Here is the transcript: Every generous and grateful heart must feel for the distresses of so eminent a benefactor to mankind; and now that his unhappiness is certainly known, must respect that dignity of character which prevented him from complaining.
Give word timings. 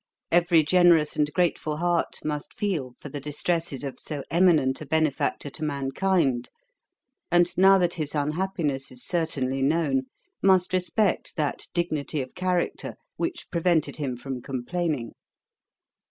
Every 0.31 0.63
generous 0.63 1.15
and 1.15 1.31
grateful 1.31 1.77
heart 1.77 2.21
must 2.25 2.55
feel 2.55 2.95
for 2.99 3.09
the 3.09 3.19
distresses 3.19 3.83
of 3.83 3.99
so 3.99 4.23
eminent 4.31 4.81
a 4.81 4.85
benefactor 4.87 5.51
to 5.51 5.63
mankind; 5.63 6.49
and 7.31 7.55
now 7.55 7.77
that 7.77 7.93
his 7.93 8.15
unhappiness 8.15 8.91
is 8.91 9.03
certainly 9.05 9.61
known, 9.61 10.07
must 10.41 10.73
respect 10.73 11.35
that 11.35 11.67
dignity 11.75 12.19
of 12.19 12.33
character 12.33 12.95
which 13.17 13.47
prevented 13.51 13.97
him 13.97 14.17
from 14.17 14.41
complaining. 14.41 15.11